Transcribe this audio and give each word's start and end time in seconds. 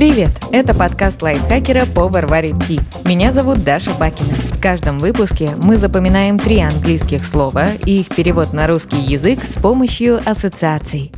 Привет! 0.00 0.30
Это 0.50 0.74
подкаст 0.74 1.20
лайфхакера 1.20 1.84
по 1.84 2.08
Варваре 2.08 2.54
Ти. 2.66 2.80
Меня 3.04 3.34
зовут 3.34 3.64
Даша 3.64 3.90
Бакина. 4.00 4.32
В 4.50 4.58
каждом 4.58 4.98
выпуске 4.98 5.50
мы 5.62 5.76
запоминаем 5.76 6.38
три 6.38 6.58
английских 6.60 7.22
слова 7.22 7.74
и 7.84 8.00
их 8.00 8.08
перевод 8.08 8.54
на 8.54 8.66
русский 8.66 8.96
язык 8.96 9.44
с 9.44 9.60
помощью 9.60 10.18
ассоциаций. 10.24 11.12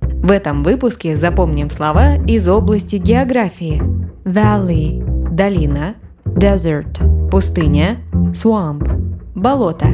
В 0.00 0.30
этом 0.30 0.62
выпуске 0.62 1.16
запомним 1.16 1.68
слова 1.68 2.14
из 2.28 2.46
области 2.46 2.94
географии. 2.94 3.82
Valley– 4.24 5.02
долина, 5.32 5.96
desert– 6.24 7.28
пустыня, 7.32 7.96
swamp– 8.34 8.88
болото. 9.34 9.88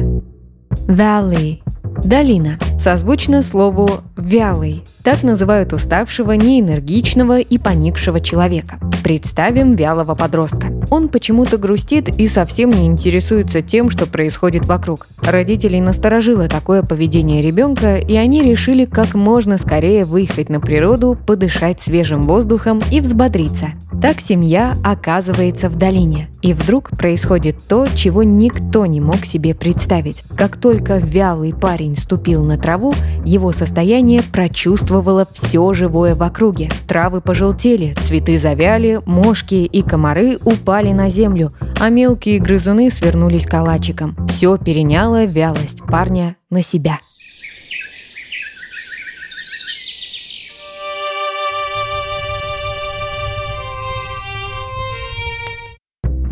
Valley– 0.85 1.63
долина, 2.03 2.59
созвучно 2.85 3.41
слову 3.41 3.89
«вялый», 4.15 4.83
так 5.01 5.23
называют 5.23 5.73
уставшего, 5.73 6.33
неэнергичного 6.33 7.39
и 7.39 7.57
поникшего 7.57 8.19
человека. 8.19 8.75
Представим 9.03 9.73
вялого 9.73 10.13
подростка. 10.13 10.67
Он 10.91 11.09
почему-то 11.09 11.57
грустит 11.57 12.09
и 12.09 12.27
совсем 12.27 12.69
не 12.69 12.85
интересуется 12.85 13.63
тем, 13.63 13.89
что 13.89 14.05
происходит 14.05 14.67
вокруг. 14.67 15.07
Родителей 15.19 15.81
насторожило 15.81 16.47
такое 16.47 16.83
поведение 16.83 17.41
ребенка, 17.41 17.95
и 17.95 18.15
они 18.17 18.43
решили 18.43 18.85
как 18.85 19.15
можно 19.15 19.57
скорее 19.57 20.05
выехать 20.05 20.49
на 20.49 20.59
природу, 20.59 21.17
подышать 21.25 21.81
свежим 21.81 22.21
воздухом 22.27 22.83
и 22.91 23.01
взбодриться. 23.01 23.69
Так 24.05 24.21
семья 24.21 24.77
оказывается 24.83 25.67
в 25.67 25.79
долине. 25.79 26.27
И 26.43 26.53
вдруг 26.53 26.91
происходит 26.91 27.55
то, 27.67 27.87
чего 27.95 28.21
никто 28.21 28.85
не 28.85 29.01
мог 29.01 29.25
себе 29.25 29.55
представить. 29.55 30.21
Как 30.37 30.57
только 30.57 30.97
вялый 30.97 31.55
парень 31.55 31.97
ступил 31.97 32.43
на 32.43 32.59
траву, 32.59 32.93
его 33.25 33.51
состояние 33.51 34.21
прочувствовало 34.21 35.27
все 35.33 35.73
живое 35.73 36.13
в 36.13 36.21
округе. 36.21 36.69
Травы 36.87 37.19
пожелтели, 37.19 37.95
цветы 38.05 38.37
завяли, 38.37 39.01
мошки 39.07 39.55
и 39.55 39.81
комары 39.81 40.37
упали 40.45 40.91
на 40.91 41.09
землю, 41.09 41.53
а 41.79 41.89
мелкие 41.89 42.37
грызуны 42.37 42.91
свернулись 42.91 43.47
калачиком. 43.47 44.15
Все 44.27 44.59
переняло 44.59 45.25
вялость 45.25 45.81
парня 45.81 46.35
на 46.51 46.61
себя. 46.61 46.99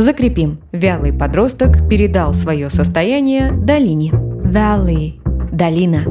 Закрепим. 0.03 0.59
Вялый 0.73 1.13
подросток 1.13 1.87
передал 1.87 2.33
свое 2.33 2.69
состояние 2.69 3.53
долине. 3.53 4.09
Valley– 4.11 5.21
долина. 5.53 6.03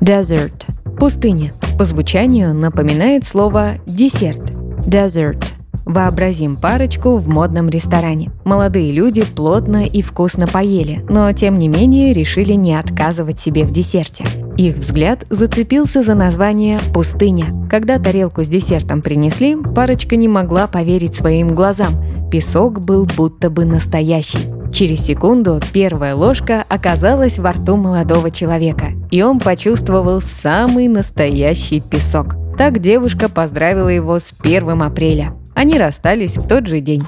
Desert– 0.00 0.66
пустыня. 1.00 1.50
По 1.76 1.84
звучанию 1.84 2.54
напоминает 2.54 3.24
слово 3.24 3.72
десерт. 3.86 4.52
Desert. 4.86 5.44
Вообразим 5.84 6.54
парочку 6.54 7.16
в 7.16 7.28
модном 7.28 7.68
ресторане. 7.68 8.30
Молодые 8.44 8.92
люди 8.92 9.24
плотно 9.24 9.84
и 9.84 10.00
вкусно 10.00 10.46
поели, 10.46 11.04
но 11.08 11.32
тем 11.32 11.58
не 11.58 11.66
менее 11.66 12.12
решили 12.12 12.52
не 12.52 12.76
отказывать 12.76 13.40
себе 13.40 13.64
в 13.64 13.72
десерте. 13.72 14.26
Их 14.56 14.76
взгляд 14.76 15.24
зацепился 15.28 16.04
за 16.04 16.14
название 16.14 16.78
«пустыня». 16.94 17.46
Когда 17.68 17.98
тарелку 17.98 18.44
с 18.44 18.48
десертом 18.48 19.02
принесли, 19.02 19.56
парочка 19.56 20.14
не 20.14 20.28
могла 20.28 20.68
поверить 20.68 21.16
своим 21.16 21.52
глазам– 21.56 21.94
Песок 22.30 22.80
был 22.80 23.06
будто 23.16 23.48
бы 23.48 23.64
настоящий. 23.64 24.38
Через 24.70 25.06
секунду 25.06 25.60
первая 25.72 26.14
ложка 26.14 26.62
оказалась 26.68 27.38
во 27.38 27.52
рту 27.52 27.76
молодого 27.76 28.30
человека, 28.30 28.88
и 29.10 29.22
он 29.22 29.40
почувствовал 29.40 30.20
самый 30.20 30.88
настоящий 30.88 31.80
песок. 31.80 32.36
Так 32.58 32.80
девушка 32.80 33.30
поздравила 33.30 33.88
его 33.88 34.18
с 34.18 34.26
1 34.42 34.82
апреля. 34.82 35.32
Они 35.54 35.78
расстались 35.78 36.36
в 36.36 36.46
тот 36.46 36.66
же 36.66 36.80
день. 36.80 37.04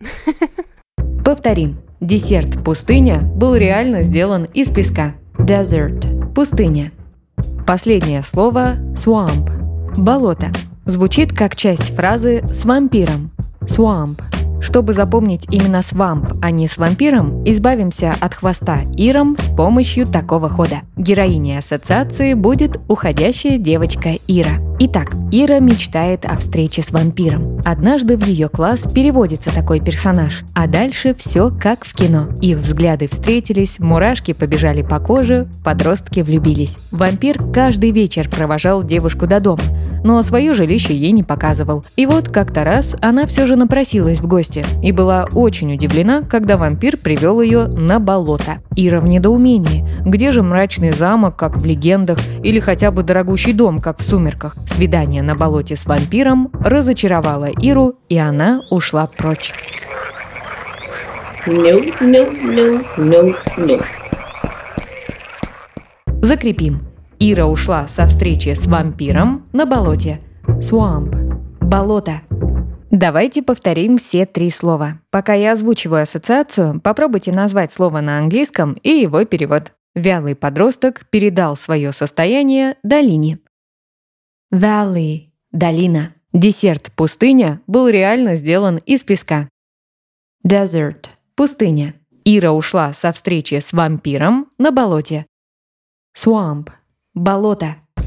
Повторим. 1.24 1.78
Десерт 2.00 2.64
«Пустыня» 2.64 3.20
был 3.20 3.54
реально 3.54 4.02
сделан 4.02 4.44
из 4.52 4.68
песка. 4.68 5.14
Desert– 5.38 6.32
пустыня. 6.34 6.90
Последнее 7.66 8.22
слово 8.22 8.76
«swamp»– 8.96 9.50
болото– 9.96 10.48
звучит 10.84 11.32
как 11.32 11.56
часть 11.56 11.94
фразы 11.94 12.42
«с 12.48 12.64
вампиром»– 12.64 13.30
«swamp». 13.62 14.20
Чтобы 14.60 14.92
запомнить 14.92 15.46
именно 15.50 15.82
свамп, 15.82 16.34
а 16.42 16.50
не 16.50 16.68
с 16.68 16.76
вампиром, 16.76 17.42
избавимся 17.44 18.14
от 18.20 18.34
хвоста 18.34 18.80
Иром 18.94 19.36
с 19.38 19.56
помощью 19.56 20.06
такого 20.06 20.48
хода. 20.50 20.82
Героиней 20.96 21.58
ассоциации 21.58 22.34
будет 22.34 22.78
уходящая 22.86 23.56
девочка 23.56 24.18
Ира. 24.28 24.60
Итак, 24.78 25.12
Ира 25.32 25.60
мечтает 25.60 26.26
о 26.26 26.36
встрече 26.36 26.82
с 26.82 26.90
вампиром. 26.90 27.60
Однажды 27.64 28.16
в 28.18 28.26
ее 28.26 28.48
класс 28.48 28.80
переводится 28.80 29.52
такой 29.52 29.80
персонаж, 29.80 30.42
а 30.54 30.66
дальше 30.66 31.14
все 31.14 31.50
как 31.50 31.84
в 31.84 31.94
кино. 31.94 32.28
Их 32.42 32.58
взгляды 32.58 33.08
встретились, 33.08 33.78
мурашки 33.78 34.32
побежали 34.34 34.82
по 34.82 35.00
коже, 35.00 35.48
подростки 35.64 36.20
влюбились. 36.20 36.76
Вампир 36.90 37.42
каждый 37.52 37.92
вечер 37.92 38.28
провожал 38.28 38.82
девушку 38.82 39.26
до 39.26 39.40
дома, 39.40 39.62
но 40.04 40.22
свое 40.22 40.54
жилище 40.54 40.94
ей 40.94 41.12
не 41.12 41.22
показывал. 41.22 41.84
И 41.96 42.06
вот 42.06 42.28
как-то 42.28 42.64
раз 42.64 42.94
она 43.00 43.26
все 43.26 43.46
же 43.46 43.56
напросилась 43.56 44.20
в 44.20 44.26
гости 44.26 44.64
и 44.82 44.92
была 44.92 45.26
очень 45.32 45.74
удивлена, 45.74 46.22
когда 46.22 46.56
вампир 46.56 46.96
привел 46.96 47.40
ее 47.40 47.66
на 47.66 48.00
болото. 48.00 48.62
Ира 48.76 49.00
в 49.00 49.06
недоумении. 49.06 49.86
Где 50.04 50.30
же 50.30 50.42
мрачный 50.42 50.92
замок, 50.92 51.36
как 51.36 51.56
в 51.56 51.64
легендах, 51.64 52.18
или 52.42 52.60
хотя 52.60 52.90
бы 52.90 53.02
дорогущий 53.02 53.52
дом, 53.52 53.80
как 53.80 53.98
в 53.98 54.02
«Сумерках»? 54.02 54.56
Свидание 54.74 55.22
на 55.22 55.34
болоте 55.34 55.76
с 55.76 55.86
вампиром 55.86 56.50
разочаровало 56.64 57.46
Иру, 57.60 57.94
и 58.08 58.16
она 58.16 58.62
ушла 58.70 59.06
прочь. 59.06 59.52
No, 61.46 61.80
no, 62.00 62.30
no, 62.42 62.84
no, 62.98 63.34
no. 63.56 63.82
Закрепим. 66.22 66.82
Ира 67.18 67.46
ушла 67.46 67.86
со 67.88 68.06
встречи 68.06 68.54
с 68.54 68.66
вампиром 68.66 69.39
на 69.52 69.66
болоте. 69.66 70.20
Swamp– 70.60 71.14
болото. 71.60 72.22
Давайте 72.90 73.42
повторим 73.42 73.98
все 73.98 74.26
три 74.26 74.50
слова. 74.50 75.00
Пока 75.10 75.34
я 75.34 75.52
озвучиваю 75.52 76.02
ассоциацию, 76.02 76.80
попробуйте 76.80 77.32
назвать 77.32 77.72
слово 77.72 78.00
на 78.00 78.18
английском 78.18 78.74
и 78.74 78.90
его 78.90 79.24
перевод. 79.24 79.72
Вялый 79.94 80.36
подросток 80.36 81.06
передал 81.10 81.56
свое 81.56 81.92
состояние 81.92 82.76
долине. 82.82 83.38
Valley– 84.52 85.30
долина. 85.52 86.14
Десерт 86.32 86.92
«пустыня» 86.94 87.60
был 87.66 87.88
реально 87.88 88.36
сделан 88.36 88.76
из 88.86 89.02
песка. 89.02 89.48
Desert– 90.46 91.06
пустыня. 91.34 91.94
Ира 92.24 92.52
ушла 92.52 92.92
со 92.92 93.12
встречи 93.12 93.60
с 93.60 93.72
вампиром 93.72 94.48
на 94.58 94.70
болоте. 94.70 95.26
Swamp 96.16 96.70
Болото. 97.14 97.76